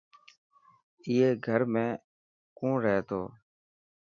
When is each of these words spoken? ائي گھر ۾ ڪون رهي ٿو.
ائي 1.05 1.27
گھر 1.45 1.61
۾ 1.73 1.85
ڪون 2.57 2.73
رهي 2.83 2.99
ٿو. 3.09 3.21